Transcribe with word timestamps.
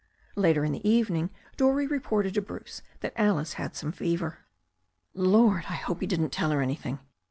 Later 0.35 0.65
in 0.65 0.71
the 0.71 0.89
evening 0.89 1.29
Dorrie 1.57 1.85
reported 1.85 2.33
to 2.33 2.41
Bruce 2.41 2.81
that 3.01 3.13
Alice 3.15 3.53
had 3.61 3.75
some 3.75 3.91
fever. 3.91 4.39
"Lord! 5.13 5.65
I 5.69 5.75
hope 5.75 5.99
he 6.01 6.07
didn't 6.07 6.31
tell 6.31 6.49
her 6.49 6.63
anything. 6.63 6.97